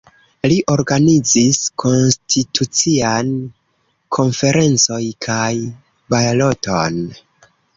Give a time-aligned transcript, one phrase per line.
[0.51, 3.29] Li organizis konstitucian
[4.19, 5.53] konferencoj kaj
[6.15, 6.99] baloton.